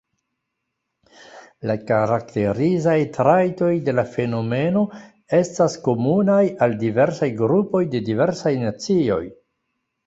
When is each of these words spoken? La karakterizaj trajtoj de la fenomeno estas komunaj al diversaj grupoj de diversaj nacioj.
La 1.71 1.75
karakterizaj 1.91 2.95
trajtoj 3.19 3.71
de 3.91 3.95
la 3.99 4.07
fenomeno 4.15 4.83
estas 5.43 5.77
komunaj 5.91 6.43
al 6.69 6.77
diversaj 6.87 7.33
grupoj 7.45 7.85
de 7.95 8.07
diversaj 8.13 8.59
nacioj. 8.69 9.23